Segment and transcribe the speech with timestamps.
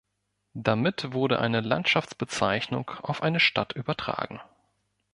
[0.55, 4.41] Damit wurde eine Landschaftsbezeichnung auf eine Stadt übertragen.